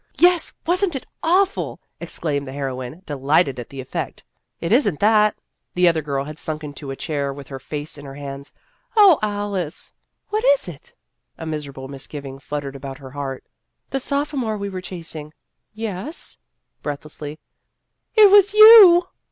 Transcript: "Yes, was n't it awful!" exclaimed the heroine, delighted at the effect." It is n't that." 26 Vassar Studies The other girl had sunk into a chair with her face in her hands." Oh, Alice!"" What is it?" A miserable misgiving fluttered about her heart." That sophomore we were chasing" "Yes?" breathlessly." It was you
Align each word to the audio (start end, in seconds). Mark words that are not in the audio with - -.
"Yes, 0.29 0.51
was 0.65 0.83
n't 0.83 0.95
it 0.95 1.05
awful!" 1.21 1.79
exclaimed 2.01 2.47
the 2.47 2.53
heroine, 2.53 3.03
delighted 3.05 3.59
at 3.59 3.69
the 3.69 3.79
effect." 3.79 4.23
It 4.59 4.71
is 4.71 4.87
n't 4.87 4.99
that." 4.99 5.35
26 5.35 5.37
Vassar 5.37 5.43
Studies 5.43 5.75
The 5.75 5.87
other 5.89 6.01
girl 6.01 6.23
had 6.25 6.39
sunk 6.39 6.63
into 6.63 6.89
a 6.89 6.95
chair 6.95 7.31
with 7.31 7.49
her 7.49 7.59
face 7.59 7.99
in 7.99 8.05
her 8.05 8.15
hands." 8.15 8.51
Oh, 8.97 9.19
Alice!"" 9.21 9.93
What 10.31 10.43
is 10.43 10.67
it?" 10.67 10.95
A 11.37 11.45
miserable 11.45 11.87
misgiving 11.87 12.39
fluttered 12.39 12.75
about 12.75 12.97
her 12.97 13.11
heart." 13.11 13.43
That 13.91 13.99
sophomore 13.99 14.57
we 14.57 14.69
were 14.69 14.81
chasing" 14.81 15.33
"Yes?" 15.85 16.39
breathlessly." 16.81 17.37
It 18.15 18.31
was 18.31 18.55
you 18.55 19.07